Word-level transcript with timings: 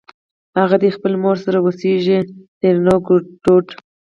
اغه 0.63 0.77
دې 0.81 0.89
خپلې 0.95 1.17
مور 1.23 1.37
سره 1.45 1.57
اوسېږ؛ 1.61 2.07
ترينو 2.61 2.95
ګړدود 3.07 3.67